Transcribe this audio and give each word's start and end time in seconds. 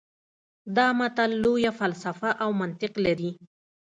دا 0.75 0.87
متل 0.99 1.31
لویه 1.43 1.71
فلسفه 1.79 2.29
او 2.43 2.49
منطق 2.61 2.93
لري 3.05 3.31